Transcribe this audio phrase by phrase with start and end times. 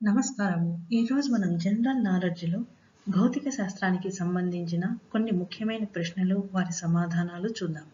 [0.00, 0.70] నమస్కారము.
[0.92, 2.58] ఈరోజు మనం జనరల్ నాలెడ్జ్‌లో
[3.06, 7.92] భౌతిక శాస్త్రానికి సంబంధించిన కొన్ని ముఖ్యమైన ప్రశ్నలు, వారి సమాధానాలు చూద్దాము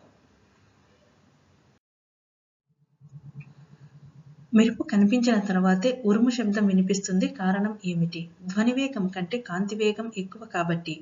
[4.53, 8.23] మెరుపు కనిపించిన తర్వాతే ఉరుము శబ్దం వినిపిస్తుంది కారణం ఏమిటి?
[8.47, 10.97] ధ్వని వేగం కంటే కాంతి వేగం ఎక్కువ కాబట్టి.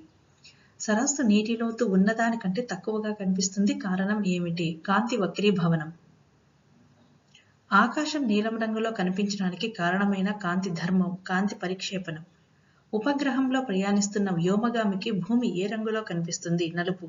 [0.81, 4.69] సరస్సు నీటిలోతు ఉన్నదానికంటే తక్కువగా కనిపిస్తుంది కారణం ఏమిటి?
[4.87, 5.91] కాంతి వక్రీభవనం.
[7.71, 12.25] ఆకాశం నీలం రంగులో కనిపించడానికి కారణమైన కాంతి ధర్మం కాంతి పరిక్షేపణం.
[12.95, 16.73] ఉపగ్రహంలో ప్రయాణిస్తున్న వ్యోమగామికి భూమి ఏ రంగులో కనిపిస్తుంది?
[16.77, 17.09] నలుపు.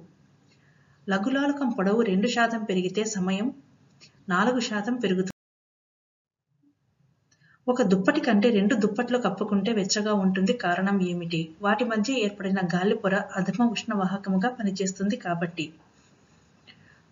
[1.09, 3.53] లఘులోలకం పొడవు రెండు శాతం పెరిగితే సమయం
[4.29, 5.31] నాలుగు శాతం పెరుగుతుంది.
[7.67, 11.55] ఒక దుప్పటి కంటే రెండు దుప్పట్లు కప్పుకుంటే వెచ్చగా ఉంటుంది కారణం ఏమిటి?
[11.61, 15.73] వాటి మధ్య ఏర్పడిన గాలిపొర అధమ ఉష్ణవాహకముగా పనిచేస్తుంది కాబట్టి.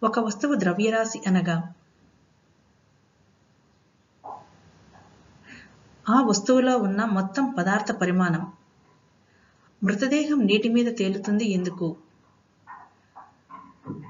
[0.03, 1.57] ఒక వస్తువు ద్రవ్యరాశి అనగా
[6.09, 8.51] ఆ వస్తువులో ఉన్న మొత్తం పదార్థ పరిమాణం.
[9.83, 11.95] మృతదేహం నీటి మీద తేలుతుంది ఎందుకు?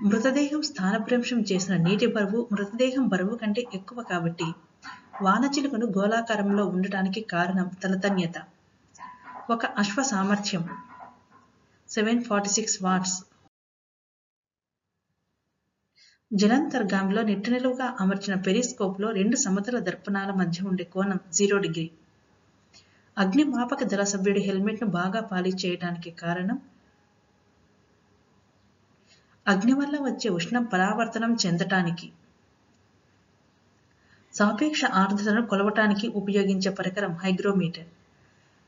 [0.03, 4.53] మృతదేహం స్థానభ్రంశం చేసిన నీటి బరువు మృతదేహం బరువు కంటే ఎక్కువ కాబట్టి.
[5.21, 8.33] వానచిలుకను గోళాకారంలో ఉండటానికి కారణం తలతన్యత.
[9.49, 10.69] ఒక అశ్వ సామర్థ్యం
[11.89, 13.23] సెవెన్ ఫార్టీ సిక్స్ వాట్స్.
[16.33, 21.91] జలంతర్గాంలో నిట్టనిలువుగా అమర్చిన పెరిస్కోప్లో రెండు సమతల దర్పణాల మధ్య ఉండే కోణం జీరో డిగ్రీ.
[23.19, 26.59] అగ్నిమాపక దళ సభ్యుడి హెల్మెట్ను బాగా పాలిష్ చేయటానికి కారణం
[29.47, 32.11] అగ్ని వల్ల వచ్చే ఉష్ణం పరావర్తనం చెందటానికి.
[34.33, 37.87] సాపేక్ష ఆర్ద్రతను కొలవటానికి ఉపయోగించే పరికరం హైగ్రోమీటర్.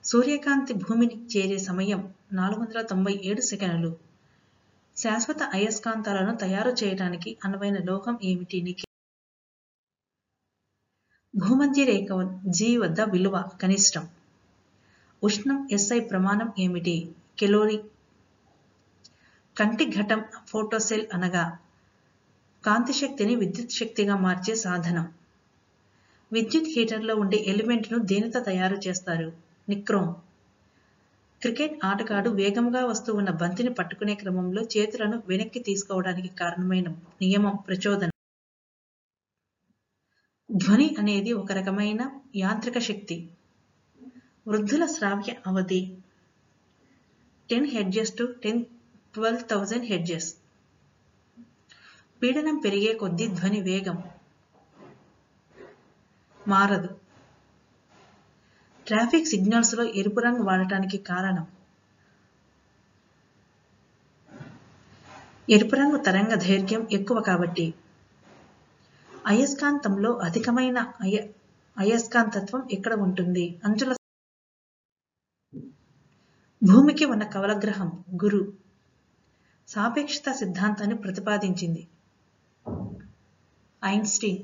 [0.03, 3.97] సూర్యకాంతి భూమిని చేరే సమయం నాలుగు వందల తొంభై ఏడు సెకన్లు.
[4.97, 8.85] శాశ్వత అయస్కాంతాలను తయారు చేయటానికి అనువైన లోహం ఏమిటి?
[11.35, 12.07] భూమధ్య రేఖ
[12.47, 14.20] జీ వద్ద విలువ కనిష్టం.
[15.21, 16.93] ఉష్ణం ఎస్ఐ ప్రమాణం ఏమిటి?
[17.39, 17.75] కెలోరీ.
[19.57, 21.43] కంటి ఘటం ఫోటోసెల్ అనగా
[22.63, 25.05] కాంతి శక్తిని విద్యుత్ శక్తిగా మార్చే సాధనం.
[26.31, 29.29] విద్యుత్ హీటర్లో ఉండే ఎలిమెంట్ను దేనితో తయారు చేస్తారు?
[29.67, 30.11] నిక్రోమ్.
[31.41, 36.87] క్రికెట్ ఆటగాడు వేగంగా వస్తూ ఉన్న బంతిని పట్టుకునే క్రమంలో చేతులను వెనక్కి తీసుకోవడానికి కారణమైన
[37.21, 38.15] నియమం ప్రచోదనం.
[40.49, 42.01] ధ్వని అనేది ఒక రకమైన
[42.35, 43.17] యాంత్రిక శక్తి.
[44.45, 45.79] వృద్ధుల శ్రావ్య అవధి
[47.49, 48.61] ten hertz to ten
[49.13, 50.29] twelve thousand hertz
[52.21, 53.97] పీడనం పెరిగే కొద్దీ ధ్వని వేగం
[56.47, 56.89] మారదు.
[58.87, 61.45] ట్రాఫిక్ సిగ్నల్స్లో ఎరుపు రంగు వాడటానికి కారణం
[65.49, 67.67] ఎరుపు రంగు తరంగ దైర్ఘ్యం ఎక్కువ కాబట్టి.
[69.27, 71.17] అయస్కాంతంలో అధికమైన అయ
[71.77, 73.47] అయస్కాంతత్వం ఎక్కడ ఉంటుంది?
[73.65, 73.91] అంచుల
[76.61, 78.53] భూమికి ఉన్న కవలగ్రహం గురు.
[79.67, 81.87] సాపేక్షత సిద్ధాంతాన్ని ప్రతిపాదించింది
[83.85, 84.41] ఐన్స్టీన్.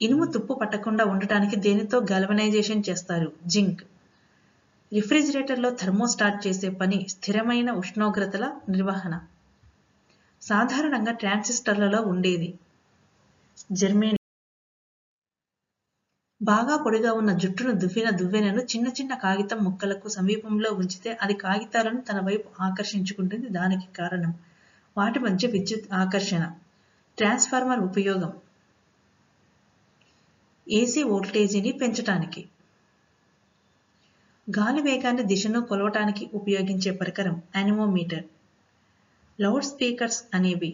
[0.00, 3.32] ఇనుము తుప్పు పట్టకుండా ఉండటానికి దేనితో గల్వనైజేషన్ చేస్తారు?
[3.46, 3.82] జింక్.
[4.92, 9.14] రిఫ్రిజిరేటర్లో థర్మోస్టాట్ చేసే పని స్థిరమైన ఉష్ణోగ్రతల నిర్వహణ.
[10.42, 12.58] సాధారణంగా ట్రాన్సిస్టర్లలో ఉండేది
[13.72, 14.21] జర్మేని
[16.42, 22.20] బాగా పొడిగా ఉన్న జుట్టును దువ్విన దువ్వెనను చిన్న చిన్న కాగితం ముక్కలకు సమీపంలో ఉంచితే అది కాగితాలను తన
[22.20, 24.32] వైపు ఆకర్షించుకుంటుంది దానికి కారణం
[24.96, 26.42] వాటి మధ్య విద్యుత్ ఆకర్షణ.
[27.18, 28.32] ట్రాన్స్ఫార్మర్ ఉపయోగం
[30.68, 32.42] ఏసీ వోల్టేజీని పెంచటానికి.
[34.50, 38.24] గాలి వేగాన్ని దిశను కొలవటానికి ఉపయోగించే పరికరం యానిమోమీటర్.
[39.40, 40.72] లౌడ్ స్పీకర్స్ అనేవి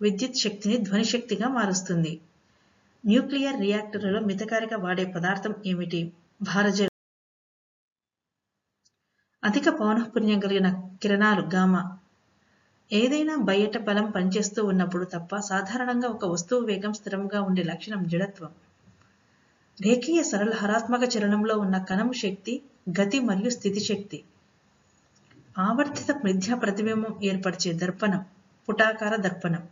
[0.00, 2.12] విద్యుత్ శక్తిని ధ్వని శక్తిగా మారుస్తుంది.
[3.06, 6.12] న్యూక్లియర్ రియాక్టర్లలో మితకారిగా వాడే పదార్థం ఏమిటి?
[6.42, 6.90] భారజలం.
[9.44, 11.98] అధిక పౌనఃపుణ్యం కలిగిన కిరణాలు గామా.
[12.92, 18.50] ఏదైనా బయట బలం పనిచేస్తూ ఉన్నప్పుడు తప్ప సాధారణంగా ఒక వస్తువు వేగం స్థిరంగా ఉండే లక్షణం జడత్వం.
[19.80, 22.62] రేఖీయ సరళ హరాత్మక చలనంలో ఉన్న కణం శక్తి
[23.00, 24.24] గతి మరియు స్థితి శక్తి.
[25.58, 28.24] ఆవర్తిత మిథ్యా ప్రతిబింబం ఏర్పరిచే దర్పణం
[28.68, 29.68] పుటాకార దర్పణం.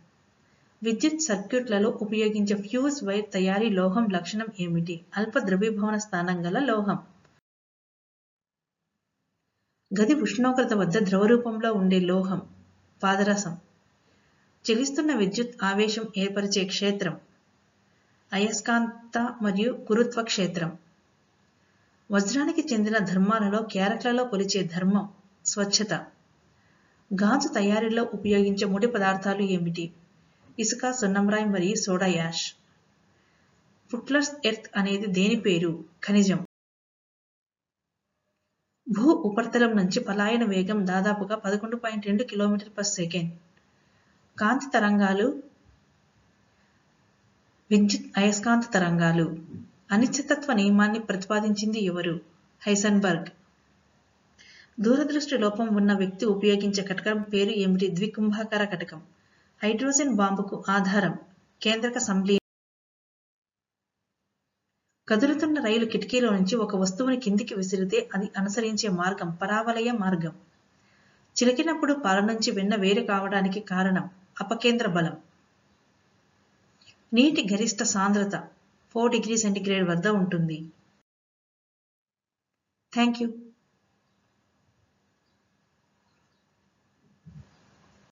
[0.85, 5.05] విద్యుత్ సర్క్యూట్లలో ఉపయోగించే ఫ్యూజ్ వైర్ తయారీ లోహం లక్షణం ఏమిటి?
[5.17, 6.97] అల్ప ద్రవీభవన స్థానం గల లోహం.
[9.91, 12.41] గది ఉష్ణోగ్రత వద్ద ద్రవరూపంలో ఉండే లోహం
[13.03, 13.53] పాదరసం.
[14.65, 17.15] చలిస్తున్న విద్యుత్ ఆవేశం ఏర్పరిచే క్షేత్రం
[18.33, 20.71] అయస్కాంత మరియు గురుత్వ క్షేత్రం.
[22.11, 25.05] వజ్రానికి చెందిన ధర్మాలలో క్యారెట్లలో కొలిచే ధర్మం
[25.45, 25.93] స్వచ్ఛత.
[27.13, 29.85] గాజు తయారీలో ఉపయోగించే ముడి పదార్థాలు ఏమిటి?
[30.57, 32.43] ఇసుక, సున్నంరాయి మరియు సోడా యాష్.
[33.91, 35.71] ఫుట్లర్స్ ఎర్త్ అనేది దేని పేరు?
[36.03, 36.39] ఖనిజం.
[38.87, 43.31] భూ ఉపరితలం నుంచి పలాయన వేగం దాదాపుగా పదకొండు పాయింట్ రెండు కిలోమీటర్ పర్ సెకండ్
[44.37, 45.27] కాంతి తరంగాలు
[47.69, 49.25] విద్యుత్ అయస్కాంత తరంగాలు
[49.91, 52.15] అనిశ్చితత్వ నియమాన్ని ప్రతిపాదించింది ఎవరు
[52.61, 53.29] హైసన్బర్గ్
[54.79, 59.01] దూరదృష్టి లోపం ఉన్న వ్యక్తి ఉపయోగించే కటకం పేరు ఏమిటి ద్వికుంభాకార కటకం
[59.61, 61.13] హైడ్రోజన్ బాంబుకు ఆధారం
[61.61, 62.35] కేంద్రక సంలీ
[65.07, 70.33] కదులుతున్న రైలు కిటికీలో నుంచి ఒక వస్తువుని కిందికి విసిరితే అది అనుసరించే మార్గం పరావలయ మార్గం.
[71.35, 74.05] చిలికినప్పుడు పాల నుంచి వెన్న వేరు కావడానికి కారణం
[74.41, 75.15] అపకేంద్ర బలం.
[77.13, 78.35] నీటి గరిష్ట సాంద్రత
[78.95, 80.59] ఫోర్ డిగ్రీ సెంటిగ్రేడ్ వద్ద ఉంటుంది.
[82.93, 83.29] Thank you.